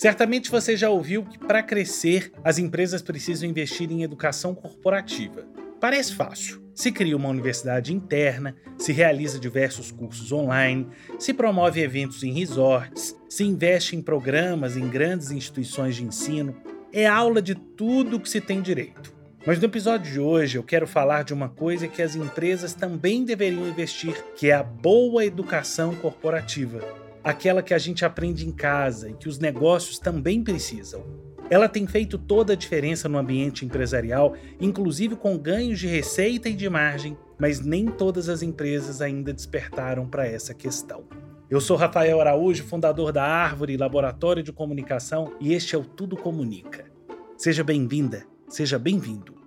Certamente 0.00 0.50
você 0.50 0.78
já 0.78 0.88
ouviu 0.88 1.26
que 1.26 1.38
para 1.38 1.62
crescer 1.62 2.32
as 2.42 2.56
empresas 2.56 3.02
precisam 3.02 3.46
investir 3.46 3.92
em 3.92 4.02
educação 4.02 4.54
corporativa. 4.54 5.46
Parece 5.78 6.14
fácil. 6.14 6.64
Se 6.74 6.90
cria 6.90 7.14
uma 7.14 7.28
universidade 7.28 7.92
interna, 7.92 8.56
se 8.78 8.94
realiza 8.94 9.38
diversos 9.38 9.92
cursos 9.92 10.32
online, 10.32 10.88
se 11.18 11.34
promove 11.34 11.82
eventos 11.82 12.22
em 12.22 12.32
resorts, 12.32 13.14
se 13.28 13.44
investe 13.44 13.94
em 13.94 14.00
programas 14.00 14.74
em 14.74 14.88
grandes 14.88 15.30
instituições 15.30 15.96
de 15.96 16.04
ensino. 16.04 16.56
É 16.90 17.06
aula 17.06 17.42
de 17.42 17.54
tudo 17.54 18.18
que 18.18 18.30
se 18.30 18.40
tem 18.40 18.62
direito. 18.62 19.12
Mas 19.46 19.58
no 19.58 19.66
episódio 19.66 20.10
de 20.10 20.18
hoje 20.18 20.56
eu 20.56 20.62
quero 20.62 20.86
falar 20.86 21.24
de 21.24 21.34
uma 21.34 21.50
coisa 21.50 21.86
que 21.86 22.00
as 22.00 22.16
empresas 22.16 22.72
também 22.72 23.22
deveriam 23.22 23.68
investir, 23.68 24.14
que 24.34 24.48
é 24.48 24.54
a 24.54 24.62
boa 24.62 25.26
educação 25.26 25.94
corporativa 25.94 26.99
aquela 27.22 27.62
que 27.62 27.74
a 27.74 27.78
gente 27.78 28.04
aprende 28.04 28.46
em 28.46 28.52
casa 28.52 29.10
e 29.10 29.14
que 29.14 29.28
os 29.28 29.38
negócios 29.38 29.98
também 29.98 30.42
precisam. 30.42 31.04
Ela 31.50 31.68
tem 31.68 31.86
feito 31.86 32.16
toda 32.16 32.52
a 32.52 32.56
diferença 32.56 33.08
no 33.08 33.18
ambiente 33.18 33.64
empresarial, 33.64 34.36
inclusive 34.60 35.16
com 35.16 35.36
ganhos 35.36 35.80
de 35.80 35.88
receita 35.88 36.48
e 36.48 36.54
de 36.54 36.70
margem, 36.70 37.18
mas 37.38 37.60
nem 37.60 37.86
todas 37.86 38.28
as 38.28 38.40
empresas 38.40 39.00
ainda 39.00 39.32
despertaram 39.32 40.06
para 40.06 40.26
essa 40.26 40.54
questão. 40.54 41.04
Eu 41.50 41.60
sou 41.60 41.76
Rafael 41.76 42.20
Araújo, 42.20 42.62
fundador 42.62 43.10
da 43.10 43.24
Árvore 43.24 43.76
Laboratório 43.76 44.44
de 44.44 44.52
Comunicação, 44.52 45.32
e 45.40 45.52
este 45.52 45.74
é 45.74 45.78
o 45.78 45.84
Tudo 45.84 46.16
Comunica. 46.16 46.84
Seja 47.36 47.64
bem-vinda, 47.64 48.24
seja 48.48 48.78
bem-vindo. 48.78 49.39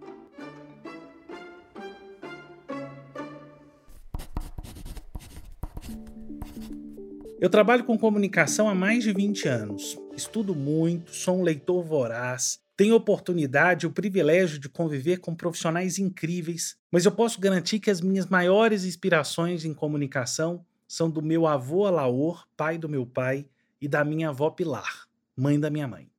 Eu 7.44 7.50
trabalho 7.50 7.84
com 7.84 7.98
comunicação 7.98 8.70
há 8.70 8.74
mais 8.74 9.04
de 9.04 9.12
20 9.12 9.50
anos. 9.50 10.00
Estudo 10.16 10.56
muito, 10.56 11.14
sou 11.14 11.40
um 11.40 11.44
leitor 11.44 11.84
voraz, 11.84 12.62
tenho 12.78 12.96
oportunidade 12.96 13.86
e 13.86 13.88
o 13.88 13.92
privilégio 13.92 14.58
de 14.58 14.70
conviver 14.70 15.18
com 15.18 15.36
profissionais 15.36 16.00
incríveis, 16.00 16.78
mas 16.90 17.04
eu 17.04 17.12
posso 17.12 17.42
garantir 17.42 17.82
que 17.82 17.92
as 17.92 18.00
minhas 18.00 18.28
maiores 18.28 18.86
inspirações 18.86 19.66
em 19.66 19.74
comunicação 19.74 20.66
são 20.88 21.10
do 21.10 21.22
meu 21.22 21.46
avô 21.46 21.86
Alaor, 21.86 22.48
pai 22.56 22.78
do 22.78 22.88
meu 22.88 23.06
pai, 23.06 23.46
e 23.82 23.90
da 23.90 24.06
minha 24.06 24.30
avó 24.30 24.50
Pilar, 24.50 25.06
mãe 25.36 25.60
da 25.60 25.70
minha 25.70 25.86
mãe. 25.86 26.10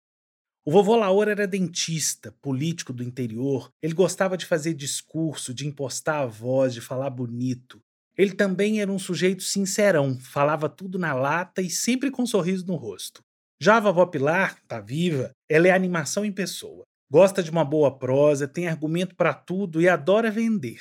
O 0.63 0.71
vovô 0.71 0.95
Laor 0.95 1.29
era 1.29 1.47
dentista, 1.47 2.33
político 2.43 2.93
do 2.93 3.03
interior. 3.03 3.73
Ele 3.83 3.95
gostava 3.95 4.37
de 4.37 4.45
fazer 4.45 4.75
discurso, 4.75 5.55
de 5.55 5.67
impostar 5.67 6.21
a 6.21 6.27
voz, 6.27 6.75
de 6.75 6.83
falar 6.83 7.09
bonito. 7.09 7.81
Ele 8.17 8.33
também 8.33 8.81
era 8.81 8.91
um 8.91 8.99
sujeito 8.99 9.43
sincerão, 9.43 10.19
falava 10.19 10.69
tudo 10.69 10.99
na 10.99 11.13
lata 11.13 11.61
e 11.61 11.69
sempre 11.69 12.11
com 12.11 12.23
um 12.23 12.27
sorriso 12.27 12.67
no 12.67 12.77
rosto. 12.77 13.23
Já 13.61 13.77
a 13.77 13.81
vovó 13.81 14.07
Pilar, 14.07 14.59
tá 14.69 14.81
viva, 14.81 15.33
ela 15.49 15.69
é 15.69 15.71
animação 15.71 16.25
em 16.25 16.33
pessoa. 16.33 16.85
Gosta 17.11 17.43
de 17.43 17.51
uma 17.51 17.65
boa 17.65 17.97
prosa, 17.97 18.49
tem 18.49 18.69
argumento 18.69 19.15
para 19.15 19.33
tudo 19.33 19.81
e 19.81 19.89
adora 19.89 20.31
vender. 20.31 20.81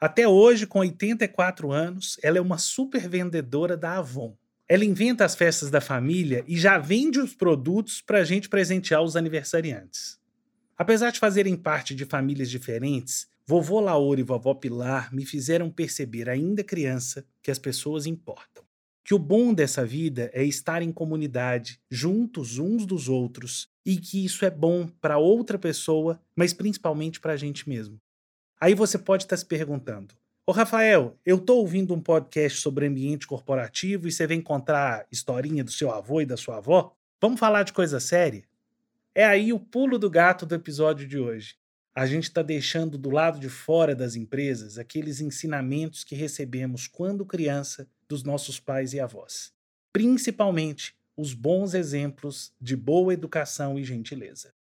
Até 0.00 0.26
hoje, 0.26 0.66
com 0.66 0.78
84 0.78 1.70
anos, 1.70 2.18
ela 2.22 2.38
é 2.38 2.40
uma 2.40 2.56
super 2.56 3.08
vendedora 3.08 3.76
da 3.76 3.98
Avon. 3.98 4.34
Ela 4.66 4.84
inventa 4.84 5.24
as 5.24 5.34
festas 5.34 5.70
da 5.70 5.80
família 5.80 6.44
e 6.46 6.56
já 6.56 6.78
vende 6.78 7.18
os 7.18 7.34
produtos 7.34 8.00
para 8.00 8.18
a 8.18 8.24
gente 8.24 8.48
presentear 8.48 9.02
os 9.02 9.16
aniversariantes. 9.16 10.18
Apesar 10.78 11.10
de 11.10 11.18
fazerem 11.18 11.56
parte 11.56 11.94
de 11.94 12.06
famílias 12.06 12.48
diferentes, 12.48 13.26
Vovô 13.50 13.80
Laura 13.80 14.20
e 14.20 14.22
vovó 14.22 14.54
Pilar 14.54 15.12
me 15.12 15.26
fizeram 15.26 15.72
perceber, 15.72 16.30
ainda 16.30 16.62
criança, 16.62 17.26
que 17.42 17.50
as 17.50 17.58
pessoas 17.58 18.06
importam. 18.06 18.62
Que 19.02 19.12
o 19.12 19.18
bom 19.18 19.52
dessa 19.52 19.84
vida 19.84 20.30
é 20.32 20.44
estar 20.44 20.82
em 20.82 20.92
comunidade, 20.92 21.80
juntos 21.90 22.58
uns 22.58 22.86
dos 22.86 23.08
outros, 23.08 23.68
e 23.84 23.96
que 23.96 24.24
isso 24.24 24.44
é 24.44 24.50
bom 24.50 24.86
para 24.86 25.18
outra 25.18 25.58
pessoa, 25.58 26.22
mas 26.36 26.52
principalmente 26.52 27.18
para 27.18 27.32
a 27.32 27.36
gente 27.36 27.68
mesmo. 27.68 28.00
Aí 28.60 28.72
você 28.72 28.96
pode 28.96 29.24
estar 29.24 29.34
tá 29.34 29.40
se 29.40 29.46
perguntando: 29.46 30.14
Ô 30.46 30.52
Rafael, 30.52 31.18
eu 31.26 31.38
estou 31.38 31.58
ouvindo 31.58 31.92
um 31.92 32.00
podcast 32.00 32.60
sobre 32.60 32.86
ambiente 32.86 33.26
corporativo 33.26 34.06
e 34.06 34.12
você 34.12 34.28
vem 34.28 34.38
encontrar 34.38 35.08
historinha 35.10 35.64
do 35.64 35.72
seu 35.72 35.90
avô 35.90 36.20
e 36.20 36.24
da 36.24 36.36
sua 36.36 36.58
avó? 36.58 36.94
Vamos 37.20 37.40
falar 37.40 37.64
de 37.64 37.72
coisa 37.72 37.98
séria? 37.98 38.44
É 39.12 39.24
aí 39.24 39.52
o 39.52 39.58
pulo 39.58 39.98
do 39.98 40.08
gato 40.08 40.46
do 40.46 40.54
episódio 40.54 41.04
de 41.04 41.18
hoje 41.18 41.58
a 41.94 42.06
gente 42.06 42.24
está 42.24 42.42
deixando 42.42 42.96
do 42.96 43.10
lado 43.10 43.40
de 43.40 43.48
fora 43.48 43.94
das 43.94 44.14
empresas 44.14 44.78
aqueles 44.78 45.20
ensinamentos 45.20 46.04
que 46.04 46.14
recebemos 46.14 46.86
quando 46.86 47.26
criança 47.26 47.88
dos 48.08 48.22
nossos 48.22 48.60
pais 48.60 48.92
e 48.92 49.00
avós. 49.00 49.52
Principalmente 49.92 50.96
os 51.16 51.34
bons 51.34 51.74
exemplos 51.74 52.52
de 52.60 52.76
boa 52.76 53.12
educação 53.12 53.78
e 53.78 53.84
gentileza. 53.84 54.54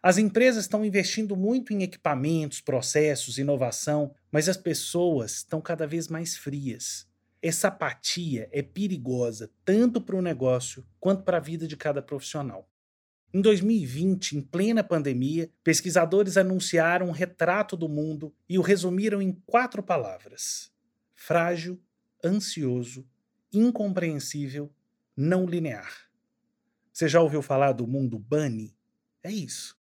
As 0.00 0.16
empresas 0.16 0.64
estão 0.64 0.84
investindo 0.84 1.36
muito 1.36 1.72
em 1.72 1.82
equipamentos, 1.82 2.60
processos, 2.60 3.36
inovação, 3.36 4.14
mas 4.30 4.48
as 4.48 4.56
pessoas 4.56 5.38
estão 5.38 5.60
cada 5.60 5.86
vez 5.88 6.06
mais 6.06 6.36
frias. 6.36 7.06
Essa 7.42 7.68
apatia 7.68 8.48
é 8.52 8.62
perigosa 8.62 9.50
tanto 9.64 10.00
para 10.00 10.16
o 10.16 10.22
negócio 10.22 10.86
quanto 11.00 11.24
para 11.24 11.38
a 11.38 11.40
vida 11.40 11.66
de 11.66 11.76
cada 11.76 12.00
profissional. 12.00 12.68
Em 13.32 13.42
2020, 13.42 14.38
em 14.38 14.40
plena 14.40 14.82
pandemia, 14.82 15.50
pesquisadores 15.62 16.38
anunciaram 16.38 17.08
um 17.08 17.12
retrato 17.12 17.76
do 17.76 17.88
mundo 17.88 18.34
e 18.48 18.58
o 18.58 18.62
resumiram 18.62 19.20
em 19.20 19.32
quatro 19.46 19.82
palavras: 19.82 20.72
frágil, 21.14 21.78
ansioso, 22.24 23.06
incompreensível, 23.52 24.72
não 25.14 25.44
linear. 25.44 26.08
Você 26.92 27.06
já 27.06 27.20
ouviu 27.20 27.42
falar 27.42 27.72
do 27.72 27.86
mundo 27.86 28.18
Bunny? 28.18 28.74
É 29.22 29.30
isso. 29.30 29.76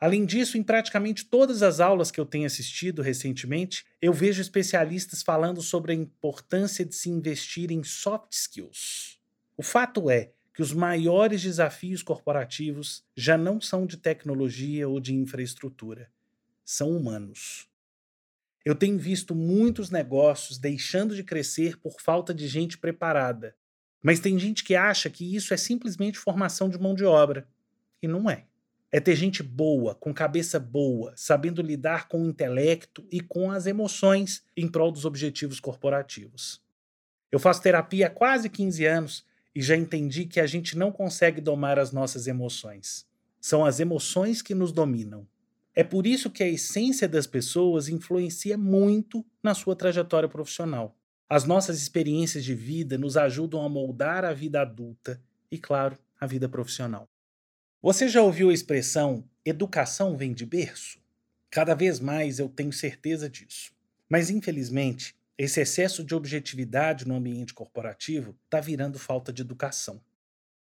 Além 0.00 0.24
disso, 0.24 0.56
em 0.56 0.62
praticamente 0.62 1.26
todas 1.26 1.62
as 1.62 1.80
aulas 1.80 2.10
que 2.10 2.20
eu 2.20 2.24
tenho 2.24 2.46
assistido 2.46 3.02
recentemente, 3.02 3.84
eu 4.00 4.12
vejo 4.12 4.40
especialistas 4.40 5.22
falando 5.22 5.60
sobre 5.60 5.92
a 5.92 5.94
importância 5.94 6.84
de 6.84 6.94
se 6.94 7.10
investir 7.10 7.70
em 7.70 7.82
soft 7.82 8.32
skills. 8.32 9.18
O 9.56 9.62
fato 9.62 10.08
é 10.08 10.32
que 10.58 10.62
os 10.62 10.72
maiores 10.72 11.40
desafios 11.40 12.02
corporativos 12.02 13.04
já 13.16 13.38
não 13.38 13.60
são 13.60 13.86
de 13.86 13.96
tecnologia 13.96 14.88
ou 14.88 14.98
de 14.98 15.14
infraestrutura, 15.14 16.10
são 16.64 16.90
humanos. 16.96 17.68
Eu 18.64 18.74
tenho 18.74 18.98
visto 18.98 19.36
muitos 19.36 19.88
negócios 19.88 20.58
deixando 20.58 21.14
de 21.14 21.22
crescer 21.22 21.78
por 21.78 22.00
falta 22.00 22.34
de 22.34 22.48
gente 22.48 22.76
preparada, 22.76 23.54
mas 24.02 24.18
tem 24.18 24.36
gente 24.36 24.64
que 24.64 24.74
acha 24.74 25.08
que 25.08 25.32
isso 25.32 25.54
é 25.54 25.56
simplesmente 25.56 26.18
formação 26.18 26.68
de 26.68 26.76
mão 26.76 26.92
de 26.92 27.04
obra. 27.04 27.46
E 28.02 28.08
não 28.08 28.28
é. 28.28 28.44
É 28.90 28.98
ter 28.98 29.14
gente 29.14 29.44
boa, 29.44 29.94
com 29.94 30.12
cabeça 30.12 30.58
boa, 30.58 31.14
sabendo 31.16 31.62
lidar 31.62 32.08
com 32.08 32.24
o 32.24 32.28
intelecto 32.28 33.06
e 33.12 33.20
com 33.20 33.52
as 33.52 33.66
emoções 33.66 34.42
em 34.56 34.66
prol 34.66 34.90
dos 34.90 35.04
objetivos 35.04 35.60
corporativos. 35.60 36.60
Eu 37.30 37.38
faço 37.38 37.62
terapia 37.62 38.08
há 38.08 38.10
quase 38.10 38.50
15 38.50 38.84
anos 38.86 39.27
e 39.58 39.60
já 39.60 39.76
entendi 39.76 40.24
que 40.24 40.38
a 40.38 40.46
gente 40.46 40.78
não 40.78 40.92
consegue 40.92 41.40
domar 41.40 41.80
as 41.80 41.90
nossas 41.90 42.28
emoções. 42.28 43.04
São 43.40 43.64
as 43.64 43.80
emoções 43.80 44.40
que 44.40 44.54
nos 44.54 44.70
dominam. 44.70 45.26
É 45.74 45.82
por 45.82 46.06
isso 46.06 46.30
que 46.30 46.44
a 46.44 46.48
essência 46.48 47.08
das 47.08 47.26
pessoas 47.26 47.88
influencia 47.88 48.56
muito 48.56 49.26
na 49.42 49.56
sua 49.56 49.74
trajetória 49.74 50.28
profissional. 50.28 50.96
As 51.28 51.42
nossas 51.42 51.82
experiências 51.82 52.44
de 52.44 52.54
vida 52.54 52.96
nos 52.96 53.16
ajudam 53.16 53.60
a 53.64 53.68
moldar 53.68 54.24
a 54.24 54.32
vida 54.32 54.60
adulta 54.60 55.20
e, 55.50 55.58
claro, 55.58 55.98
a 56.20 56.24
vida 56.24 56.48
profissional. 56.48 57.08
Você 57.82 58.06
já 58.06 58.22
ouviu 58.22 58.50
a 58.50 58.54
expressão 58.54 59.24
educação 59.44 60.16
vem 60.16 60.32
de 60.32 60.46
berço? 60.46 61.00
Cada 61.50 61.74
vez 61.74 61.98
mais 61.98 62.38
eu 62.38 62.48
tenho 62.48 62.72
certeza 62.72 63.28
disso. 63.28 63.72
Mas, 64.08 64.30
infelizmente, 64.30 65.16
esse 65.38 65.60
excesso 65.60 66.02
de 66.02 66.16
objetividade 66.16 67.06
no 67.06 67.14
ambiente 67.14 67.54
corporativo 67.54 68.36
está 68.44 68.58
virando 68.58 68.98
falta 68.98 69.32
de 69.32 69.40
educação. 69.40 70.02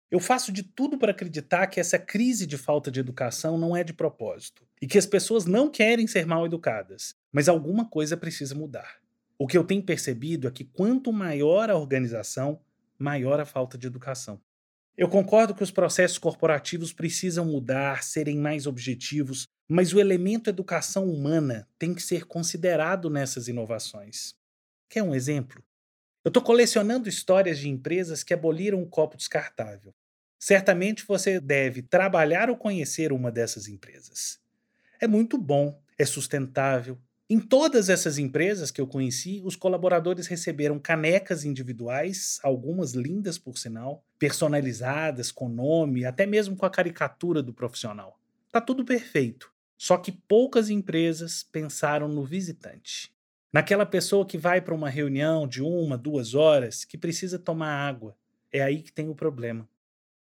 Eu 0.10 0.20
faço 0.20 0.52
de 0.52 0.64
tudo 0.64 0.98
para 0.98 1.12
acreditar 1.12 1.68
que 1.68 1.80
essa 1.80 2.00
crise 2.00 2.48
de 2.48 2.58
falta 2.58 2.90
de 2.90 3.00
educação 3.00 3.56
não 3.56 3.78
é 3.78 3.84
de 3.84 3.94
propósito 3.94 4.66
e 4.82 4.88
que 4.88 4.98
as 4.98 5.06
pessoas 5.06 5.46
não 5.46 5.70
querem 5.70 6.08
ser 6.08 6.26
mal 6.26 6.44
educadas, 6.46 7.16
mas 7.32 7.48
alguma 7.48 7.86
coisa 7.86 8.18
precisa 8.18 8.56
mudar. 8.56 8.98
O 9.38 9.48
que 9.48 9.58
eu 9.58 9.64
tenho 9.64 9.84
percebido 9.84 10.48
é 10.48 10.52
que 10.52 10.64
quanto 10.64 11.14
maior 11.14 11.70
a 11.70 11.78
organização, 11.78 12.60
maior 12.98 13.40
a 13.40 13.46
falta 13.46 13.78
de 13.78 13.86
educação. 13.86 14.42
Eu 14.98 15.08
concordo 15.08 15.56
que 15.56 15.64
os 15.64 15.72
processos 15.72 16.18
corporativos 16.18 16.94
precisam 16.94 17.46
mudar, 17.46 18.04
serem 18.04 18.38
mais 18.38 18.68
objetivos, 18.68 19.48
mas 19.68 19.94
o 19.94 20.00
elemento 20.00 20.50
educação 20.50 21.10
humana 21.10 21.68
tem 21.80 21.94
que 21.94 22.02
ser 22.02 22.26
considerado 22.26 23.10
nessas 23.10 23.48
inovações. 23.48 24.36
Quer 24.94 25.02
um 25.02 25.16
exemplo? 25.16 25.64
Eu 26.24 26.30
estou 26.30 26.44
colecionando 26.44 27.10
histórias 27.10 27.58
de 27.58 27.68
empresas 27.68 28.24
que 28.24 28.32
aboliram 28.32 28.80
o 28.80 28.86
copo 28.86 29.18
descartável. 29.18 29.92
Certamente 30.38 31.04
você 31.08 31.40
deve 31.40 31.82
trabalhar 31.82 32.48
ou 32.48 32.56
conhecer 32.56 33.12
uma 33.12 33.32
dessas 33.32 33.68
empresas. 33.68 34.40
É 35.02 35.08
muito 35.08 35.36
bom, 35.36 35.82
é 35.98 36.06
sustentável, 36.06 37.00
Em 37.28 37.40
todas 37.40 37.90
essas 37.90 38.20
empresas 38.20 38.70
que 38.70 38.80
eu 38.80 38.86
conheci, 38.86 39.42
os 39.44 39.56
colaboradores 39.56 40.28
receberam 40.28 40.78
canecas 40.78 41.44
individuais, 41.44 42.40
algumas 42.44 42.92
lindas 42.92 43.40
por 43.40 43.58
sinal, 43.58 44.06
personalizadas, 44.20 45.32
com 45.32 45.50
nome, 45.50 46.06
até 46.06 46.28
mesmo 46.28 46.56
com 46.56 46.68
a 46.68 46.70
caricatura 46.70 47.42
do 47.42 47.52
profissional. 47.52 48.20
Tá 48.52 48.62
tudo 48.62 48.86
perfeito. 48.86 49.52
Só 49.76 49.98
que 49.98 50.12
poucas 50.12 50.70
empresas 50.70 51.42
pensaram 51.42 52.08
no 52.08 52.24
visitante. 52.24 53.12
Naquela 53.54 53.86
pessoa 53.86 54.26
que 54.26 54.36
vai 54.36 54.60
para 54.60 54.74
uma 54.74 54.90
reunião 54.90 55.48
de 55.48 55.62
uma, 55.62 55.96
duas 55.96 56.34
horas, 56.34 56.84
que 56.84 56.98
precisa 56.98 57.38
tomar 57.38 57.88
água. 57.88 58.18
É 58.52 58.64
aí 58.64 58.82
que 58.82 58.92
tem 58.92 59.08
o 59.10 59.16
problema. 59.16 59.70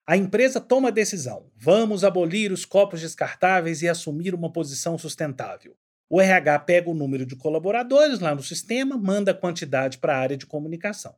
A 0.06 0.16
empresa 0.16 0.58
toma 0.58 0.88
a 0.88 0.90
decisão: 0.90 1.50
vamos 1.54 2.04
abolir 2.04 2.50
os 2.50 2.64
copos 2.64 3.02
descartáveis 3.02 3.82
e 3.82 3.88
assumir 3.88 4.34
uma 4.34 4.50
posição 4.50 4.96
sustentável. 4.96 5.76
O 6.08 6.22
RH 6.22 6.60
pega 6.60 6.88
o 6.88 6.94
número 6.94 7.26
de 7.26 7.36
colaboradores 7.36 8.18
lá 8.18 8.34
no 8.34 8.42
sistema, 8.42 8.96
manda 8.96 9.32
a 9.32 9.34
quantidade 9.34 9.98
para 9.98 10.16
a 10.16 10.18
área 10.18 10.36
de 10.38 10.46
comunicação. 10.46 11.14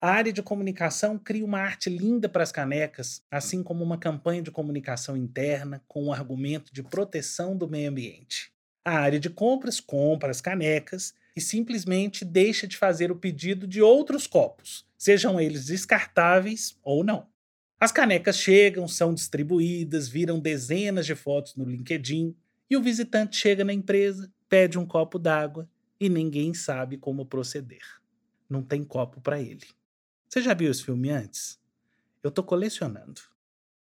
A 0.00 0.12
área 0.12 0.32
de 0.32 0.42
comunicação 0.42 1.18
cria 1.18 1.44
uma 1.44 1.60
arte 1.60 1.90
linda 1.90 2.26
para 2.26 2.42
as 2.42 2.50
canecas, 2.50 3.22
assim 3.30 3.62
como 3.62 3.84
uma 3.84 3.98
campanha 3.98 4.40
de 4.40 4.50
comunicação 4.50 5.14
interna 5.14 5.82
com 5.86 6.06
o 6.06 6.12
argumento 6.12 6.72
de 6.72 6.82
proteção 6.82 7.54
do 7.54 7.68
meio 7.68 7.90
ambiente. 7.90 8.50
A 8.82 8.92
área 8.92 9.20
de 9.20 9.28
compras 9.28 9.78
compra 9.78 10.30
as 10.30 10.40
canecas 10.40 11.12
e 11.36 11.40
simplesmente 11.40 12.24
deixa 12.24 12.66
de 12.66 12.76
fazer 12.76 13.10
o 13.10 13.16
pedido 13.16 13.66
de 13.66 13.80
outros 13.82 14.26
copos, 14.26 14.86
sejam 14.96 15.40
eles 15.40 15.66
descartáveis 15.66 16.76
ou 16.82 17.04
não. 17.04 17.26
As 17.78 17.92
canecas 17.92 18.36
chegam, 18.36 18.86
são 18.86 19.14
distribuídas, 19.14 20.08
viram 20.08 20.38
dezenas 20.38 21.06
de 21.06 21.14
fotos 21.14 21.56
no 21.56 21.64
LinkedIn, 21.64 22.36
e 22.68 22.76
o 22.76 22.82
visitante 22.82 23.36
chega 23.36 23.64
na 23.64 23.72
empresa, 23.72 24.30
pede 24.48 24.78
um 24.78 24.86
copo 24.86 25.18
d'água 25.18 25.68
e 25.98 26.08
ninguém 26.08 26.52
sabe 26.52 26.96
como 26.96 27.26
proceder. 27.26 27.82
Não 28.48 28.62
tem 28.62 28.84
copo 28.84 29.20
para 29.20 29.40
ele. 29.40 29.66
Você 30.28 30.42
já 30.42 30.54
viu 30.54 30.70
esse 30.70 30.84
filme 30.84 31.10
antes? 31.10 31.58
Eu 32.22 32.30
tô 32.30 32.42
colecionando. 32.42 33.20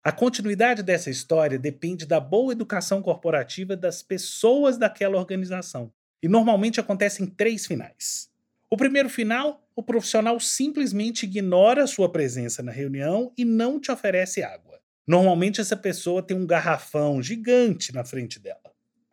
A 0.04 0.12
continuidade 0.12 0.82
dessa 0.82 1.10
história 1.10 1.58
depende 1.58 2.06
da 2.06 2.20
boa 2.20 2.52
educação 2.52 3.02
corporativa 3.02 3.76
das 3.76 4.02
pessoas 4.02 4.78
daquela 4.78 5.18
organização. 5.18 5.92
E 6.22 6.28
normalmente 6.28 6.80
acontece 6.80 7.22
em 7.22 7.26
três 7.26 7.66
finais. 7.66 8.28
O 8.70 8.76
primeiro 8.76 9.08
final, 9.08 9.66
o 9.74 9.82
profissional 9.82 10.38
simplesmente 10.38 11.24
ignora 11.24 11.86
sua 11.86 12.10
presença 12.10 12.62
na 12.62 12.72
reunião 12.72 13.32
e 13.36 13.44
não 13.44 13.80
te 13.80 13.90
oferece 13.90 14.42
água. 14.42 14.78
Normalmente 15.06 15.60
essa 15.60 15.76
pessoa 15.76 16.22
tem 16.22 16.36
um 16.36 16.46
garrafão 16.46 17.22
gigante 17.22 17.94
na 17.94 18.04
frente 18.04 18.38
dela. 18.38 18.60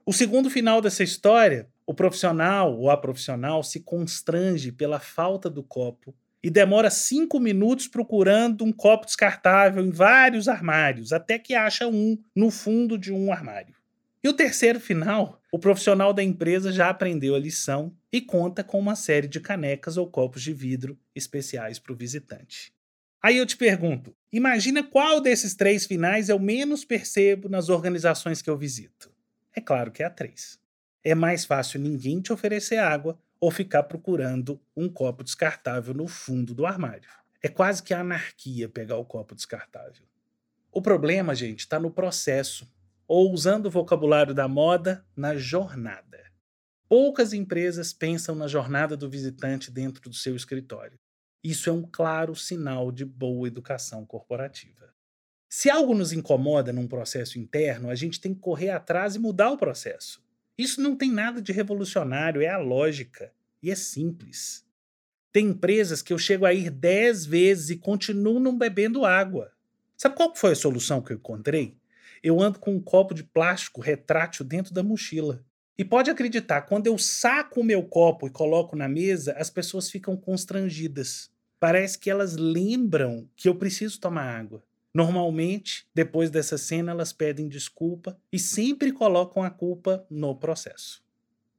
O 0.06 0.12
segundo 0.12 0.50
final 0.50 0.82
dessa 0.82 1.04
história, 1.04 1.70
o 1.88 1.94
profissional 1.94 2.78
ou 2.78 2.90
a 2.90 2.98
profissional 2.98 3.64
se 3.64 3.80
constrange 3.80 4.72
pela 4.72 5.00
falta 5.00 5.50
do 5.50 5.64
copo 5.64 6.14
e 6.44 6.50
demora 6.50 6.90
cinco 6.90 7.40
minutos 7.40 7.88
procurando 7.88 8.64
um 8.64 8.72
copo 8.72 9.06
descartável 9.06 9.84
em 9.84 9.90
vários 9.90 10.48
armários, 10.48 11.14
até 11.14 11.40
que 11.40 11.56
acha 11.56 11.88
um 11.88 12.18
no 12.36 12.52
fundo 12.52 12.98
de 12.98 13.14
um 13.14 13.32
armário. 13.32 13.74
E 14.26 14.28
o 14.28 14.34
terceiro 14.34 14.80
final, 14.80 15.40
o 15.52 15.60
profissional 15.60 16.12
da 16.12 16.24
empresa 16.24 16.72
já 16.72 16.90
aprendeu 16.90 17.36
a 17.36 17.40
lição 17.40 17.96
e 18.12 18.20
conta 18.20 18.64
com 18.64 18.80
uma 18.80 18.96
série 18.96 19.28
de 19.28 19.40
canecas 19.40 19.98
ou 19.98 20.10
copos 20.10 20.42
de 20.42 20.52
vidro 20.52 20.98
especiais 21.14 21.78
para 21.78 21.94
o 21.94 21.96
visitante. 21.96 22.74
Aí 23.22 23.38
eu 23.38 23.46
te 23.46 23.56
pergunto: 23.56 24.16
imagina 24.34 24.82
qual 24.82 25.22
desses 25.22 25.54
três 25.54 25.86
finais 25.86 26.28
eu 26.28 26.40
menos 26.40 26.84
percebo 26.84 27.48
nas 27.48 27.70
organizações 27.70 28.42
que 28.42 28.50
eu 28.50 28.58
visito? 28.58 29.12
É 29.56 29.62
claro 29.62 29.92
que 29.92 30.02
é 30.02 30.08
a 30.08 30.10
3. 30.10 30.60
É 31.04 31.14
mais 31.14 31.46
fácil 31.46 31.80
ninguém 31.80 32.20
te 32.20 32.34
oferecer 32.34 32.78
água 32.80 33.20
ou 33.40 33.52
ficar 33.52 33.84
procurando 33.84 34.60
um 34.76 34.90
copo 34.90 35.24
descartável 35.24 35.94
no 35.94 36.08
fundo 36.08 36.56
do 36.56 36.66
armário. 36.66 37.08
É 37.44 37.48
quase 37.48 37.84
que 37.84 37.94
anarquia 37.94 38.68
pegar 38.68 38.98
o 38.98 39.06
copo 39.06 39.36
descartável. 39.36 40.02
O 40.72 40.82
problema, 40.82 41.36
gente, 41.36 41.60
está 41.60 41.80
no 41.80 41.92
processo, 41.92 42.68
ou 43.08 43.32
usando 43.32 43.68
o 43.68 43.72
vocabulário 43.72 44.34
da 44.34 44.48
moda, 44.48 45.06
na 45.16 45.36
jornada. 45.36 46.24
Poucas 46.88 47.34
empresas 47.34 47.92
pensam 47.94 48.36
na 48.36 48.48
jornada 48.48 48.96
do 48.96 49.10
visitante 49.10 49.72
dentro 49.72 50.10
do 50.10 50.16
seu 50.16 50.36
escritório. 50.36 51.00
Isso 51.44 51.70
é 51.70 51.74
um 51.74 51.84
claro 51.84 52.36
sinal 52.36 52.92
de 52.92 53.06
boa 53.06 53.48
educação 53.48 54.06
corporativa. 54.06 54.94
Se 55.50 55.70
algo 55.70 55.94
nos 55.94 56.12
incomoda 56.12 56.74
num 56.74 56.88
processo 56.88 57.40
interno, 57.40 57.90
a 57.90 57.96
gente 57.96 58.20
tem 58.20 58.34
que 58.34 58.42
correr 58.42 58.72
atrás 58.72 59.16
e 59.16 59.20
mudar 59.20 59.52
o 59.52 59.58
processo. 59.58 60.24
Isso 60.58 60.82
não 60.82 60.96
tem 60.96 61.12
nada 61.12 61.42
de 61.42 61.52
revolucionário, 61.52 62.42
é 62.42 62.50
a 62.50 62.58
lógica. 62.58 63.32
E 63.62 63.72
é 63.72 63.76
simples. 63.76 64.66
Tem 65.32 65.48
empresas 65.48 66.02
que 66.02 66.14
eu 66.14 66.18
chego 66.18 66.46
a 66.46 66.54
ir 66.54 66.70
10 66.70 67.26
vezes 67.26 67.70
e 67.70 67.78
continuo 67.78 68.40
não 68.40 68.58
bebendo 68.58 69.06
água. 69.06 69.52
Sabe 69.98 70.16
qual 70.16 70.36
foi 70.36 70.52
a 70.52 70.56
solução 70.56 71.02
que 71.02 71.14
eu 71.14 71.18
encontrei? 71.18 71.78
Eu 72.26 72.42
ando 72.42 72.58
com 72.58 72.74
um 72.74 72.82
copo 72.82 73.14
de 73.14 73.24
plástico 73.24 73.80
retrátil 73.80 74.44
dentro 74.44 74.74
da 74.74 74.82
mochila. 74.82 75.46
E 75.78 75.86
pode 75.86 76.10
acreditar, 76.10 76.64
quando 76.64 76.88
eu 76.88 76.98
saco 76.98 77.62
o 77.62 77.64
meu 77.64 77.84
copo 77.84 78.26
e 78.26 78.32
coloco 78.32 78.76
na 78.76 78.90
mesa, 78.90 79.36
as 79.38 79.52
pessoas 79.52 79.92
ficam 79.92 80.18
constrangidas. 80.18 81.30
Parece 81.60 82.00
que 82.00 82.10
elas 82.10 82.36
lembram 82.36 83.30
que 83.36 83.48
eu 83.48 83.54
preciso 83.54 84.00
tomar 84.00 84.40
água. 84.40 84.64
Normalmente, 84.92 85.86
depois 85.94 86.32
dessa 86.32 86.58
cena, 86.58 86.94
elas 86.94 87.14
pedem 87.14 87.48
desculpa 87.48 88.20
e 88.34 88.40
sempre 88.40 88.92
colocam 88.92 89.44
a 89.44 89.52
culpa 89.52 90.04
no 90.10 90.36
processo. 90.36 91.04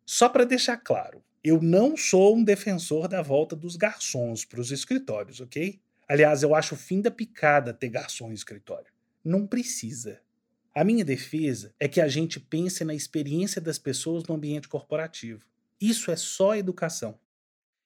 Só 0.05 0.29
para 0.29 0.45
deixar 0.45 0.79
claro, 0.79 1.23
eu 1.45 1.63
não 1.63 1.97
sou 1.97 2.37
um 2.37 2.43
defensor 2.43 3.07
da 3.07 3.23
volta 3.23 3.55
dos 3.55 3.77
garçons 3.77 4.45
para 4.45 4.61
os 4.61 4.73
escritórios, 4.73 5.41
ok? 5.41 5.81
Aliás, 6.09 6.43
eu 6.43 6.57
acho 6.57 6.75
o 6.75 6.79
fim 6.79 7.01
da 7.01 7.11
picada 7.13 7.73
ter 7.73 7.89
garçom 7.89 8.33
em 8.33 8.35
escritório. 8.35 8.91
Não 9.25 9.47
precisa. 9.47 10.26
A 10.77 10.85
minha 10.85 11.07
defesa 11.07 11.73
é 11.81 11.89
que 11.89 12.03
a 12.03 12.07
gente 12.07 12.39
pense 12.39 12.85
na 12.85 12.93
experiência 12.93 13.63
das 13.63 13.79
pessoas 13.79 14.25
no 14.25 14.35
ambiente 14.35 14.69
corporativo. 14.69 15.43
Isso 15.81 16.11
é 16.11 16.17
só 16.17 16.55
educação. 16.55 17.19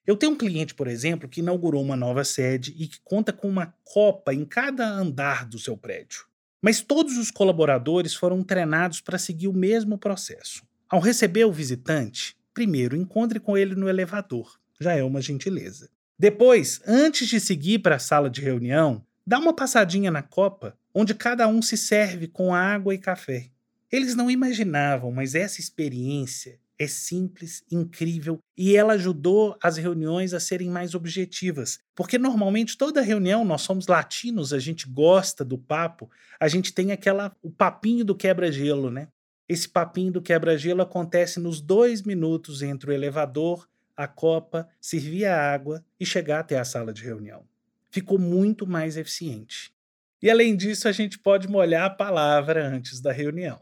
Eu 0.04 0.16
tenho 0.16 0.32
um 0.32 0.36
cliente, 0.36 0.74
por 0.74 0.88
exemplo, 0.88 1.28
que 1.28 1.38
inaugurou 1.38 1.84
uma 1.84 1.94
nova 1.94 2.24
sede 2.24 2.74
e 2.76 2.88
que 2.88 2.98
conta 3.04 3.32
com 3.32 3.48
uma 3.48 3.72
copa 3.84 4.34
em 4.34 4.44
cada 4.44 4.88
andar 4.88 5.46
do 5.46 5.56
seu 5.56 5.76
prédio. 5.76 6.24
Mas 6.60 6.80
todos 6.80 7.16
os 7.16 7.30
colaboradores 7.30 8.12
foram 8.12 8.42
treinados 8.42 9.00
para 9.00 9.18
seguir 9.18 9.46
o 9.46 9.52
mesmo 9.52 9.96
processo. 9.96 10.64
Ao 10.88 10.98
receber 10.98 11.44
o 11.44 11.52
visitante, 11.52 12.36
primeiro 12.52 12.96
encontre 12.96 13.38
com 13.38 13.56
ele 13.56 13.76
no 13.76 13.88
elevador, 13.88 14.58
já 14.80 14.96
é 14.96 15.04
uma 15.04 15.20
gentileza. 15.20 15.88
Depois, 16.18 16.82
antes 16.84 17.28
de 17.28 17.38
seguir 17.38 17.78
para 17.78 17.94
a 17.94 18.00
sala 18.00 18.28
de 18.28 18.40
reunião, 18.40 19.06
dá 19.24 19.38
uma 19.38 19.54
passadinha 19.54 20.10
na 20.10 20.22
copa, 20.22 20.76
onde 20.94 21.14
cada 21.14 21.46
um 21.48 21.62
se 21.62 21.76
serve 21.76 22.26
com 22.26 22.54
água 22.54 22.94
e 22.94 22.98
café. 22.98 23.48
Eles 23.90 24.14
não 24.14 24.30
imaginavam, 24.30 25.10
mas 25.10 25.34
essa 25.34 25.60
experiência 25.60 26.58
é 26.78 26.86
simples, 26.86 27.62
incrível 27.70 28.38
e 28.56 28.74
ela 28.74 28.94
ajudou 28.94 29.54
as 29.62 29.76
reuniões 29.76 30.32
a 30.32 30.40
serem 30.40 30.70
mais 30.70 30.94
objetivas. 30.94 31.78
Porque 31.94 32.16
normalmente 32.16 32.78
toda 32.78 33.02
reunião 33.02 33.44
nós 33.44 33.60
somos 33.60 33.86
latinos, 33.86 34.54
a 34.54 34.58
gente 34.58 34.88
gosta 34.88 35.44
do 35.44 35.58
papo, 35.58 36.10
a 36.40 36.48
gente 36.48 36.72
tem 36.72 36.90
aquela 36.90 37.36
o 37.42 37.50
papinho 37.50 38.02
do 38.02 38.14
quebra-gelo, 38.14 38.90
né? 38.90 39.08
Esse 39.46 39.68
papinho 39.68 40.12
do 40.12 40.22
quebra-gelo 40.22 40.80
acontece 40.80 41.38
nos 41.38 41.60
dois 41.60 42.00
minutos 42.00 42.62
entre 42.62 42.90
o 42.90 42.94
elevador, 42.94 43.68
a 43.94 44.08
copa, 44.08 44.66
servir 44.80 45.26
a 45.26 45.52
água 45.52 45.84
e 45.98 46.06
chegar 46.06 46.40
até 46.40 46.58
a 46.58 46.64
sala 46.64 46.94
de 46.94 47.02
reunião. 47.02 47.44
Ficou 47.90 48.18
muito 48.18 48.66
mais 48.66 48.96
eficiente. 48.96 49.74
E 50.22 50.28
além 50.28 50.54
disso, 50.54 50.86
a 50.86 50.92
gente 50.92 51.18
pode 51.18 51.48
molhar 51.48 51.86
a 51.86 51.90
palavra 51.90 52.66
antes 52.66 53.00
da 53.00 53.10
reunião. 53.10 53.58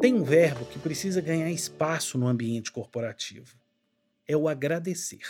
Tem 0.00 0.14
um 0.14 0.22
verbo 0.22 0.64
que 0.66 0.78
precisa 0.78 1.20
ganhar 1.20 1.50
espaço 1.50 2.16
no 2.16 2.28
ambiente 2.28 2.70
corporativo. 2.70 3.56
É 4.28 4.36
o 4.36 4.46
agradecer. 4.46 5.26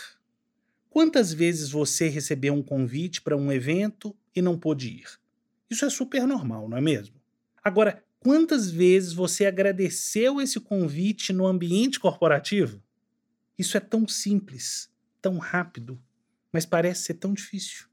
Quantas 0.91 1.33
vezes 1.33 1.71
você 1.71 2.07
recebeu 2.07 2.53
um 2.53 2.61
convite 2.61 3.19
para 3.21 3.35
um 3.35 3.51
evento 3.51 4.15
e 4.35 4.43
não 4.43 4.59
pôde 4.59 4.89
ir? 4.89 5.07
Isso 5.71 5.85
é 5.85 5.89
super 5.89 6.27
normal, 6.27 6.69
não 6.69 6.77
é 6.77 6.81
mesmo? 6.81 7.15
Agora, 7.63 8.03
quantas 8.19 8.69
vezes 8.69 9.11
você 9.11 9.47
agradeceu 9.47 10.39
esse 10.39 10.59
convite 10.59 11.33
no 11.33 11.47
ambiente 11.47 11.99
corporativo? 11.99 12.81
Isso 13.57 13.75
é 13.75 13.79
tão 13.79 14.07
simples, 14.07 14.89
tão 15.21 15.37
rápido, 15.37 16.01
mas 16.51 16.65
parece 16.65 17.03
ser 17.03 17.15
tão 17.15 17.33
difícil. 17.33 17.87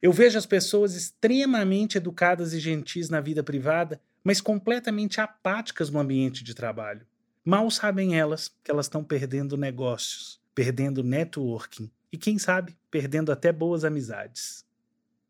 Eu 0.00 0.12
vejo 0.12 0.36
as 0.36 0.46
pessoas 0.46 0.94
extremamente 0.94 1.96
educadas 1.96 2.52
e 2.52 2.60
gentis 2.60 3.08
na 3.08 3.20
vida 3.20 3.42
privada 3.42 4.00
mas 4.24 4.40
completamente 4.40 5.20
apáticas 5.20 5.90
no 5.90 5.98
ambiente 5.98 6.44
de 6.44 6.54
trabalho. 6.54 7.06
Mal 7.44 7.70
sabem 7.70 8.18
elas 8.18 8.48
que 8.62 8.70
elas 8.70 8.86
estão 8.86 9.02
perdendo 9.02 9.56
negócios, 9.56 10.40
perdendo 10.54 11.02
networking 11.02 11.90
e, 12.12 12.16
quem 12.16 12.38
sabe, 12.38 12.76
perdendo 12.90 13.32
até 13.32 13.50
boas 13.50 13.84
amizades. 13.84 14.64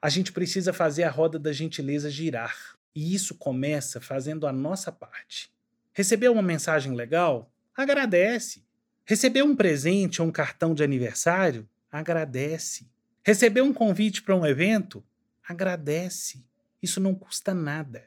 A 0.01 0.09
gente 0.09 0.33
precisa 0.33 0.73
fazer 0.73 1.05
a 1.05 1.11
roda 1.11 1.39
da 1.39 1.53
gentileza 1.53 2.11
girar. 2.11 2.77
E 2.95 3.15
isso 3.15 3.35
começa 3.37 4.01
fazendo 4.01 4.47
a 4.47 4.53
nossa 4.53 4.93
parte. 4.93 5.51
Recebeu 5.95 6.33
uma 6.33 6.43
mensagem 6.43 6.95
legal? 6.95 7.51
Agradece. 7.75 8.63
Recebeu 9.05 9.45
um 9.45 9.57
presente 9.57 10.23
ou 10.23 10.29
um 10.29 10.33
cartão 10.33 10.75
de 10.75 10.83
aniversário? 10.83 11.69
Agradece. 11.91 12.89
Recebeu 13.25 13.65
um 13.65 13.73
convite 13.73 14.23
para 14.23 14.37
um 14.37 14.47
evento? 14.47 15.05
Agradece. 15.47 16.45
Isso 16.83 17.01
não 17.01 17.15
custa 17.15 17.53
nada. 17.53 18.05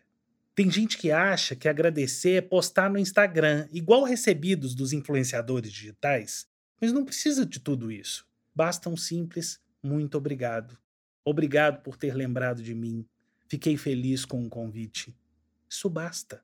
Tem 0.56 0.72
gente 0.72 0.98
que 0.98 1.12
acha 1.12 1.56
que 1.56 1.68
agradecer 1.68 2.36
é 2.36 2.42
postar 2.42 2.90
no 2.90 2.98
Instagram, 2.98 3.68
igual 3.72 4.04
recebidos 4.04 4.74
dos 4.74 4.94
influenciadores 4.94 5.72
digitais, 5.72 6.48
mas 6.80 6.94
não 6.94 7.04
precisa 7.04 7.46
de 7.46 7.60
tudo 7.60 7.92
isso. 7.92 8.26
Basta 8.54 8.90
um 8.90 8.96
simples 8.96 9.60
muito 9.84 10.18
obrigado. 10.18 10.78
Obrigado 11.24 11.84
por 11.84 11.98
ter 11.98 12.16
lembrado 12.16 12.64
de 12.64 12.74
mim. 12.74 13.06
Fiquei 13.48 13.78
feliz 13.78 14.26
com 14.26 14.44
o 14.44 14.50
convite. 14.50 15.16
Isso 15.70 15.90
basta. 15.90 16.42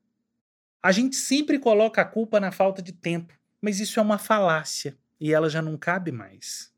A 0.84 0.92
gente 0.92 1.16
sempre 1.16 1.58
coloca 1.58 2.02
a 2.02 2.06
culpa 2.06 2.40
na 2.40 2.52
falta 2.52 2.82
de 2.82 2.92
tempo, 2.92 3.34
mas 3.62 3.80
isso 3.80 4.00
é 4.00 4.04
uma 4.04 4.18
falácia 4.18 4.98
e 5.20 5.32
ela 5.32 5.50
já 5.50 5.62
não 5.62 5.78
cabe 5.78 6.12
mais. 6.12 6.72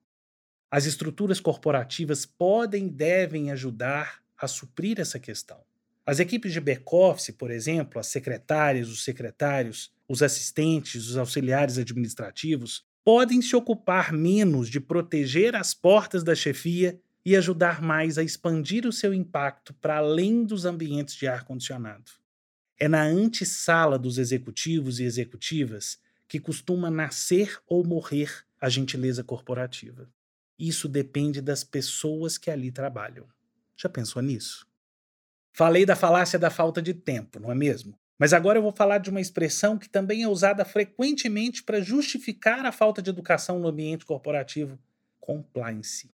As 0.69 0.85
estruturas 0.85 1.39
corporativas 1.39 2.25
podem 2.25 2.87
e 2.87 2.91
devem 2.91 3.51
ajudar 3.51 4.21
a 4.37 4.47
suprir 4.47 4.99
essa 4.99 5.19
questão. 5.19 5.63
As 6.05 6.19
equipes 6.19 6.51
de 6.51 6.59
back-office, 6.59 7.31
por 7.31 7.49
exemplo, 7.49 7.99
as 7.99 8.07
secretárias, 8.07 8.89
os 8.89 9.03
secretários, 9.03 9.93
os 10.09 10.21
assistentes, 10.21 11.07
os 11.07 11.15
auxiliares 11.15 11.77
administrativos, 11.77 12.83
podem 13.05 13.41
se 13.41 13.55
ocupar 13.55 14.11
menos 14.11 14.67
de 14.67 14.81
proteger 14.81 15.55
as 15.55 15.73
portas 15.73 16.23
da 16.23 16.35
chefia 16.35 16.99
e 17.25 17.37
ajudar 17.37 17.81
mais 17.81 18.17
a 18.17 18.23
expandir 18.23 18.85
o 18.85 18.91
seu 18.91 19.13
impacto 19.13 19.73
para 19.75 19.97
além 19.97 20.43
dos 20.43 20.65
ambientes 20.65 21.15
de 21.15 21.25
ar-condicionado. 21.25 22.11
É 22.77 22.87
na 22.87 23.03
antessala 23.03 23.97
dos 23.97 24.17
executivos 24.17 24.99
e 24.99 25.03
executivas 25.03 25.97
que 26.33 26.39
costuma 26.39 26.89
nascer 26.89 27.59
ou 27.67 27.85
morrer 27.85 28.43
a 28.59 28.67
gentileza 28.67 29.23
corporativa. 29.23 30.09
Isso 30.57 30.89
depende 30.89 31.39
das 31.39 31.63
pessoas 31.63 32.39
que 32.39 32.49
ali 32.49 32.71
trabalham. 32.71 33.27
Já 33.77 33.87
pensou 33.87 34.19
nisso? 34.19 34.65
Falei 35.55 35.85
da 35.85 35.95
falácia 35.95 36.39
da 36.39 36.49
falta 36.49 36.81
de 36.81 36.91
tempo, 36.91 37.39
não 37.39 37.51
é 37.51 37.53
mesmo? 37.53 37.95
Mas 38.17 38.33
agora 38.33 38.57
eu 38.57 38.63
vou 38.63 38.71
falar 38.71 38.97
de 38.97 39.11
uma 39.11 39.21
expressão 39.21 39.77
que 39.77 39.87
também 39.87 40.23
é 40.23 40.27
usada 40.27 40.65
frequentemente 40.65 41.61
para 41.61 41.81
justificar 41.81 42.65
a 42.65 42.71
falta 42.71 42.99
de 42.99 43.11
educação 43.11 43.59
no 43.59 43.67
ambiente 43.67 44.03
corporativo: 44.03 44.79
compliance. 45.19 46.09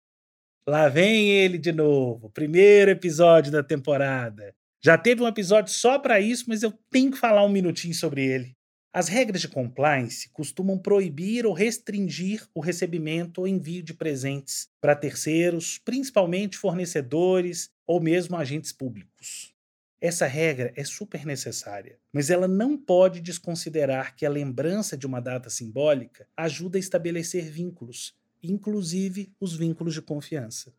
Lá 0.68 0.90
vem 0.90 1.30
ele 1.30 1.60
de 1.60 1.72
novo, 1.72 2.32
primeiro 2.32 2.90
episódio 2.90 3.52
da 3.52 3.62
temporada. 3.62 4.56
Já 4.82 4.98
teve 4.98 5.22
um 5.22 5.28
episódio 5.28 5.72
só 5.72 6.00
para 6.00 6.20
isso, 6.20 6.46
mas 6.48 6.64
eu 6.64 6.72
tenho 6.90 7.12
que 7.12 7.20
falar 7.20 7.46
um 7.46 7.50
minutinho 7.50 7.94
sobre 7.94 8.26
ele. 8.26 8.57
As 8.98 9.10
regras 9.10 9.42
de 9.42 9.48
compliance 9.48 10.28
costumam 10.30 10.76
proibir 10.76 11.46
ou 11.46 11.54
restringir 11.54 12.48
o 12.52 12.60
recebimento 12.60 13.42
ou 13.42 13.48
envio 13.48 13.84
de 13.84 13.94
presentes 13.94 14.70
para 14.82 14.96
terceiros, 14.96 15.78
principalmente 15.78 16.58
fornecedores 16.58 17.70
ou 17.86 18.02
mesmo 18.02 18.36
agentes 18.36 18.72
públicos. 18.72 19.54
Essa 20.02 20.26
regra 20.26 20.74
é 20.76 20.84
super 20.84 21.28
necessária, 21.28 22.00
mas 22.12 22.32
ela 22.32 22.48
não 22.48 22.76
pode 22.76 23.22
desconsiderar 23.22 24.16
que 24.16 24.26
a 24.26 24.32
lembrança 24.32 24.98
de 24.98 25.06
uma 25.06 25.22
data 25.22 25.48
simbólica 25.48 26.28
ajuda 26.36 26.80
a 26.80 26.82
estabelecer 26.82 27.52
vínculos 27.52 28.16
inclusive 28.42 29.32
os 29.40 29.56
vínculos 29.56 29.94
de 29.94 30.02
confiança. 30.02 30.74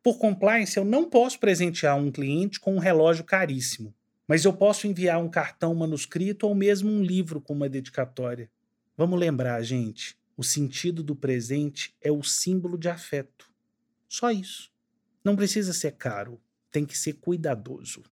Por 0.00 0.18
compliance, 0.18 0.76
eu 0.76 0.84
não 0.84 1.10
posso 1.10 1.40
presentear 1.40 1.96
um 1.96 2.12
cliente 2.12 2.60
com 2.60 2.76
um 2.76 2.78
relógio 2.78 3.24
caríssimo, 3.24 3.92
mas 4.26 4.44
eu 4.44 4.52
posso 4.52 4.86
enviar 4.86 5.22
um 5.22 5.28
cartão 5.28 5.74
manuscrito 5.74 6.46
ou 6.46 6.54
mesmo 6.54 6.90
um 6.90 7.02
livro 7.02 7.40
com 7.40 7.52
uma 7.52 7.68
dedicatória. 7.68 8.50
Vamos 8.96 9.18
lembrar, 9.18 9.62
gente, 9.62 10.16
o 10.36 10.42
sentido 10.42 11.02
do 11.02 11.14
presente 11.14 11.94
é 12.00 12.10
o 12.10 12.22
símbolo 12.22 12.78
de 12.78 12.88
afeto. 12.88 13.50
Só 14.08 14.30
isso. 14.30 14.70
Não 15.24 15.36
precisa 15.36 15.72
ser 15.72 15.92
caro, 15.92 16.40
tem 16.70 16.84
que 16.84 16.96
ser 16.96 17.14
cuidadoso. 17.14 18.02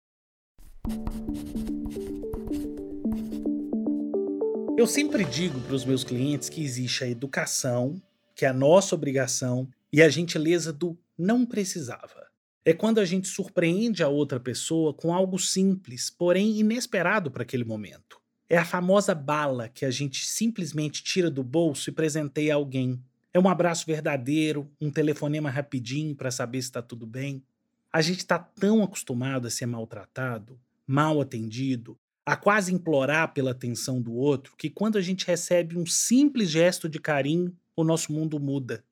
Eu 4.77 4.87
sempre 4.87 5.23
digo 5.23 5.59
para 5.61 5.75
os 5.75 5.85
meus 5.85 6.03
clientes 6.03 6.49
que 6.49 6.63
existe 6.63 7.03
a 7.03 7.07
educação 7.07 8.01
que 8.35 8.45
é 8.45 8.49
a 8.49 8.53
nossa 8.53 8.95
obrigação, 8.95 9.67
e 9.91 10.01
a 10.01 10.09
gentileza 10.09 10.73
do 10.73 10.97
não 11.17 11.45
precisava. 11.45 12.22
É 12.65 12.73
quando 12.73 12.99
a 12.99 13.05
gente 13.05 13.27
surpreende 13.27 14.01
a 14.03 14.07
outra 14.07 14.39
pessoa 14.39 14.93
com 14.93 15.13
algo 15.13 15.37
simples, 15.37 16.09
porém 16.09 16.59
inesperado 16.59 17.29
para 17.29 17.43
aquele 17.43 17.65
momento. 17.65 18.21
É 18.49 18.57
a 18.57 18.63
famosa 18.63 19.13
bala 19.13 19.67
que 19.67 19.83
a 19.83 19.91
gente 19.91 20.25
simplesmente 20.25 21.03
tira 21.03 21.29
do 21.29 21.43
bolso 21.43 21.89
e 21.89 21.93
presenteia 21.93 22.55
alguém. 22.55 23.03
É 23.33 23.39
um 23.39 23.49
abraço 23.49 23.85
verdadeiro, 23.85 24.71
um 24.79 24.89
telefonema 24.89 25.49
rapidinho 25.49 26.15
para 26.15 26.31
saber 26.31 26.61
se 26.61 26.69
está 26.69 26.81
tudo 26.81 27.05
bem. 27.05 27.43
A 27.91 28.01
gente 28.01 28.19
está 28.19 28.39
tão 28.39 28.81
acostumado 28.81 29.45
a 29.45 29.49
ser 29.49 29.65
maltratado, 29.65 30.57
mal 30.87 31.19
atendido, 31.19 31.97
a 32.25 32.37
quase 32.37 32.73
implorar 32.73 33.33
pela 33.33 33.51
atenção 33.51 34.01
do 34.01 34.13
outro, 34.13 34.55
que 34.57 34.69
quando 34.69 34.97
a 34.97 35.01
gente 35.01 35.27
recebe 35.27 35.77
um 35.77 35.85
simples 35.85 36.49
gesto 36.49 36.87
de 36.87 36.99
carinho, 36.99 37.53
o 37.75 37.83
nosso 37.83 38.13
mundo 38.13 38.39
muda. 38.39 38.85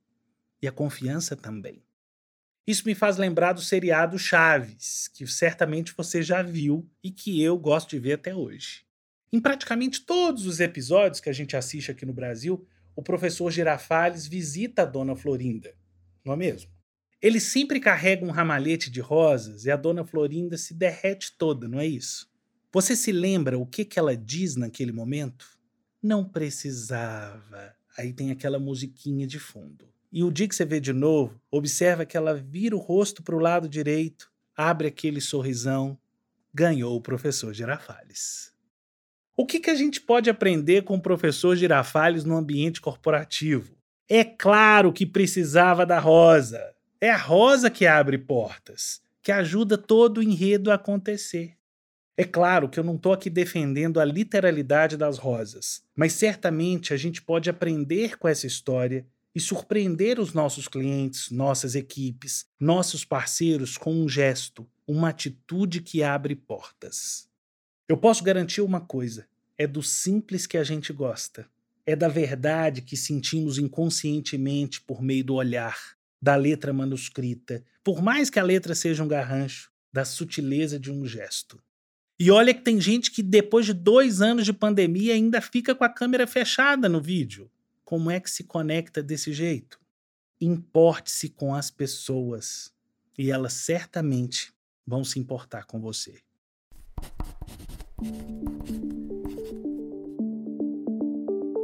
E 0.61 0.67
a 0.67 0.71
confiança 0.71 1.35
também. 1.35 1.81
Isso 2.65 2.83
me 2.85 2.93
faz 2.93 3.17
lembrar 3.17 3.53
do 3.53 3.61
seriado 3.61 4.19
Chaves, 4.19 5.07
que 5.07 5.25
certamente 5.25 5.93
você 5.97 6.21
já 6.21 6.41
viu 6.41 6.87
e 7.03 7.11
que 7.11 7.41
eu 7.41 7.57
gosto 7.57 7.89
de 7.89 7.99
ver 7.99 8.13
até 8.13 8.35
hoje. 8.35 8.85
Em 9.33 9.39
praticamente 9.39 10.05
todos 10.05 10.45
os 10.45 10.59
episódios 10.59 11.19
que 11.19 11.29
a 11.29 11.33
gente 11.33 11.55
assiste 11.55 11.89
aqui 11.89 12.05
no 12.05 12.13
Brasil, 12.13 12.65
o 12.95 13.01
professor 13.01 13.49
Girafales 13.49 14.27
visita 14.27 14.83
a 14.83 14.85
dona 14.85 15.15
Florinda, 15.15 15.73
não 16.23 16.33
é 16.33 16.37
mesmo? 16.37 16.69
Ele 17.21 17.39
sempre 17.39 17.79
carrega 17.79 18.25
um 18.25 18.31
ramalhete 18.31 18.89
de 18.89 18.99
rosas 18.99 19.65
e 19.65 19.71
a 19.71 19.75
dona 19.75 20.03
Florinda 20.03 20.57
se 20.57 20.73
derrete 20.73 21.35
toda, 21.37 21.67
não 21.67 21.79
é 21.79 21.85
isso? 21.85 22.29
Você 22.73 22.95
se 22.95 23.11
lembra 23.11 23.59
o 23.59 23.65
que, 23.65 23.85
que 23.85 23.99
ela 23.99 24.15
diz 24.15 24.55
naquele 24.55 24.91
momento? 24.91 25.45
Não 26.01 26.23
precisava. 26.23 27.75
Aí 27.97 28.13
tem 28.13 28.31
aquela 28.31 28.57
musiquinha 28.57 29.27
de 29.27 29.37
fundo. 29.37 29.90
E 30.11 30.23
o 30.23 30.31
dia 30.31 30.47
que 30.47 30.55
você 30.55 30.65
vê 30.65 30.79
de 30.79 30.91
novo, 30.91 31.39
observa 31.49 32.05
que 32.05 32.17
ela 32.17 32.33
vira 32.33 32.75
o 32.75 32.79
rosto 32.79 33.23
para 33.23 33.35
o 33.35 33.39
lado 33.39 33.69
direito, 33.69 34.29
abre 34.55 34.87
aquele 34.87 35.21
sorrisão. 35.21 35.97
Ganhou 36.53 36.97
o 36.97 37.01
professor 37.01 37.53
Girafales. 37.53 38.51
O 39.37 39.45
que, 39.45 39.59
que 39.59 39.69
a 39.69 39.75
gente 39.75 40.01
pode 40.01 40.29
aprender 40.29 40.83
com 40.83 40.95
o 40.95 41.01
professor 41.01 41.55
Girafales 41.55 42.25
no 42.25 42.35
ambiente 42.35 42.81
corporativo? 42.81 43.73
É 44.09 44.25
claro 44.25 44.91
que 44.91 45.05
precisava 45.05 45.85
da 45.85 45.97
rosa. 45.97 46.61
É 46.99 47.09
a 47.09 47.17
rosa 47.17 47.69
que 47.69 47.87
abre 47.87 48.17
portas, 48.17 49.01
que 49.23 49.31
ajuda 49.31 49.77
todo 49.77 50.17
o 50.17 50.23
enredo 50.23 50.69
a 50.69 50.75
acontecer. 50.75 51.55
É 52.17 52.25
claro 52.25 52.67
que 52.67 52.77
eu 52.77 52.83
não 52.83 52.95
estou 52.95 53.13
aqui 53.13 53.29
defendendo 53.29 53.99
a 53.99 54.05
literalidade 54.05 54.97
das 54.97 55.17
rosas, 55.17 55.81
mas 55.95 56.11
certamente 56.11 56.93
a 56.93 56.97
gente 56.97 57.21
pode 57.21 57.49
aprender 57.49 58.17
com 58.17 58.27
essa 58.27 58.45
história 58.45 59.07
e 59.33 59.39
surpreender 59.39 60.19
os 60.19 60.33
nossos 60.33 60.67
clientes, 60.67 61.31
nossas 61.31 61.75
equipes, 61.75 62.45
nossos 62.59 63.05
parceiros 63.05 63.77
com 63.77 63.93
um 63.93 64.09
gesto, 64.09 64.67
uma 64.87 65.09
atitude 65.09 65.81
que 65.81 66.03
abre 66.03 66.35
portas. 66.35 67.29
Eu 67.87 67.97
posso 67.97 68.23
garantir 68.23 68.61
uma 68.61 68.81
coisa: 68.81 69.27
é 69.57 69.65
do 69.65 69.81
simples 69.81 70.45
que 70.45 70.57
a 70.57 70.63
gente 70.63 70.91
gosta. 70.91 71.47
É 71.85 71.95
da 71.95 72.07
verdade 72.07 72.81
que 72.81 72.95
sentimos 72.95 73.57
inconscientemente 73.57 74.81
por 74.81 75.01
meio 75.01 75.23
do 75.23 75.33
olhar, 75.33 75.77
da 76.21 76.35
letra 76.35 76.71
manuscrita, 76.71 77.63
por 77.83 78.01
mais 78.01 78.29
que 78.29 78.39
a 78.39 78.43
letra 78.43 78.75
seja 78.75 79.03
um 79.03 79.07
garrancho, 79.07 79.71
da 79.91 80.05
sutileza 80.05 80.79
de 80.79 80.91
um 80.91 81.05
gesto. 81.05 81.61
E 82.19 82.29
olha 82.29 82.53
que 82.53 82.61
tem 82.61 82.79
gente 82.79 83.09
que 83.09 83.23
depois 83.23 83.65
de 83.65 83.73
dois 83.73 84.21
anos 84.21 84.45
de 84.45 84.53
pandemia 84.53 85.15
ainda 85.15 85.41
fica 85.41 85.73
com 85.73 85.83
a 85.83 85.89
câmera 85.89 86.27
fechada 86.27 86.87
no 86.87 87.01
vídeo. 87.01 87.49
Como 87.91 88.09
é 88.09 88.21
que 88.21 88.31
se 88.31 88.45
conecta 88.45 89.03
desse 89.03 89.33
jeito? 89.33 89.77
Importe-se 90.39 91.27
com 91.27 91.53
as 91.53 91.69
pessoas 91.69 92.71
e 93.17 93.29
elas 93.29 93.51
certamente 93.51 94.53
vão 94.87 95.03
se 95.03 95.19
importar 95.19 95.65
com 95.65 95.81
você. 95.81 96.21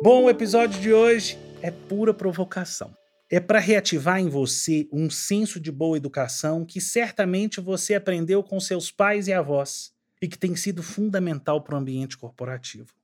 Bom, 0.04 0.26
o 0.26 0.30
episódio 0.30 0.82
de 0.82 0.92
hoje 0.92 1.38
é 1.62 1.72
pura 1.72 2.14
provocação. 2.14 2.94
É 3.32 3.40
para 3.40 3.60
reativar 3.60 4.20
em 4.20 4.28
você 4.28 4.86
um 4.92 5.10
senso 5.10 5.62
de 5.62 5.72
boa 5.72 5.96
educação 5.96 6.66
que 6.66 6.82
certamente 6.82 7.62
você 7.62 7.96
aprendeu 7.96 8.44
com 8.44 8.60
seus 8.60 8.92
pais 8.92 9.30
e 9.30 9.34
avós 9.34 9.94
e 10.22 10.28
que 10.28 10.38
tem 10.38 10.58
sido 10.58 10.84
fundamental 10.84 11.62
para 11.62 11.76
o 11.76 11.78
ambiente 11.78 12.18
corporativo. 12.18 12.97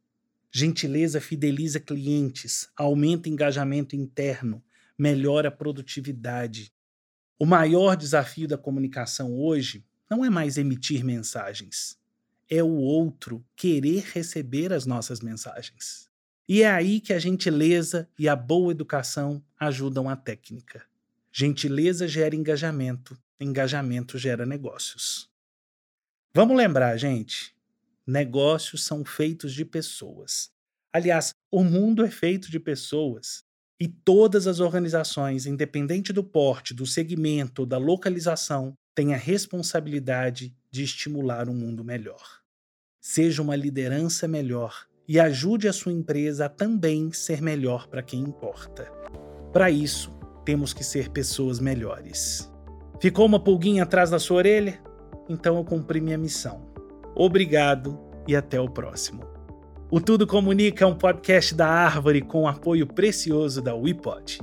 Gentileza 0.55 1.19
fideliza 1.19 1.79
clientes, 1.79 2.69
aumenta 2.77 3.27
engajamento 3.27 3.95
interno, 3.95 4.63
melhora 4.95 5.47
a 5.47 5.51
produtividade. 5.51 6.71
O 7.39 7.45
maior 7.45 7.95
desafio 7.97 8.47
da 8.47 8.55
comunicação 8.55 9.33
hoje 9.33 9.83
não 10.07 10.23
é 10.23 10.29
mais 10.29 10.59
emitir 10.59 11.03
mensagens, 11.03 11.97
é 12.47 12.61
o 12.61 12.75
outro 12.75 13.43
querer 13.55 14.03
receber 14.13 14.71
as 14.71 14.85
nossas 14.85 15.21
mensagens. 15.21 16.07
E 16.47 16.61
é 16.61 16.69
aí 16.69 16.99
que 16.99 17.13
a 17.13 17.19
gentileza 17.19 18.07
e 18.19 18.29
a 18.29 18.35
boa 18.35 18.71
educação 18.71 19.43
ajudam 19.59 20.07
a 20.07 20.15
técnica. 20.15 20.85
Gentileza 21.31 22.07
gera 22.07 22.35
engajamento, 22.35 23.17
engajamento 23.39 24.19
gera 24.19 24.45
negócios. 24.45 25.27
Vamos 26.31 26.55
lembrar, 26.55 26.95
gente: 26.97 27.55
negócios 28.05 28.83
são 28.83 29.03
feitos 29.03 29.53
de 29.53 29.65
pessoas. 29.65 30.49
Aliás, 30.93 31.33
o 31.51 31.63
mundo 31.63 32.05
é 32.05 32.11
feito 32.11 32.51
de 32.51 32.59
pessoas. 32.59 33.43
E 33.79 33.87
todas 33.87 34.47
as 34.47 34.59
organizações, 34.59 35.45
independente 35.45 36.13
do 36.13 36.23
porte, 36.23 36.73
do 36.73 36.85
segmento, 36.85 37.65
da 37.65 37.77
localização, 37.77 38.73
têm 38.95 39.13
a 39.13 39.17
responsabilidade 39.17 40.55
de 40.69 40.83
estimular 40.83 41.49
um 41.49 41.53
mundo 41.53 41.83
melhor. 41.83 42.41
Seja 43.01 43.41
uma 43.41 43.55
liderança 43.55 44.27
melhor 44.27 44.87
e 45.07 45.19
ajude 45.19 45.67
a 45.67 45.73
sua 45.73 45.91
empresa 45.91 46.45
a 46.45 46.49
também 46.49 47.11
ser 47.11 47.41
melhor 47.41 47.87
para 47.87 48.03
quem 48.03 48.21
importa. 48.21 48.85
Para 49.51 49.69
isso, 49.69 50.11
temos 50.45 50.73
que 50.73 50.83
ser 50.83 51.09
pessoas 51.09 51.59
melhores. 51.59 52.49
Ficou 53.01 53.25
uma 53.25 53.43
pulguinha 53.43 53.83
atrás 53.83 54.09
da 54.09 54.19
sua 54.19 54.37
orelha? 54.37 54.81
Então 55.27 55.57
eu 55.57 55.65
cumpri 55.65 55.99
minha 55.99 56.17
missão. 56.17 56.72
Obrigado 57.15 57.99
e 58.27 58.35
até 58.35 58.59
o 58.59 58.69
próximo. 58.69 59.23
O 59.91 60.01
Tudo 60.01 60.25
Comunica 60.25 60.85
é 60.85 60.87
um 60.87 60.95
podcast 60.95 61.53
da 61.53 61.67
Árvore 61.67 62.21
com 62.21 62.47
apoio 62.47 62.87
precioso 62.87 63.61
da 63.61 63.75
WePod. 63.75 64.39